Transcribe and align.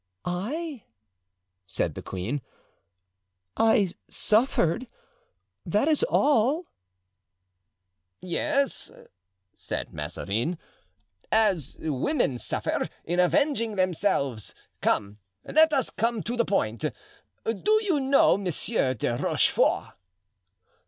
"I!" 0.25 0.85
said 1.67 1.93
the 1.93 2.01
queen. 2.01 2.41
"I 3.55 3.91
suffered, 4.09 4.87
that 5.63 5.87
is 5.87 6.01
all." 6.09 6.65
"Yes," 8.19 8.89
said 9.53 9.93
Mazarin, 9.93 10.57
"as 11.31 11.77
women 11.81 12.39
suffer 12.39 12.89
in 13.05 13.19
avenging 13.19 13.75
themselves. 13.75 14.55
Come, 14.81 15.19
let 15.45 15.71
us 15.71 15.91
come 15.91 16.23
to 16.23 16.35
the 16.35 16.45
point. 16.45 16.81
Do 17.45 17.79
you 17.83 17.99
know 17.99 18.39
Monsieur 18.39 18.95
de 18.95 19.15
Rochefort?" 19.15 19.89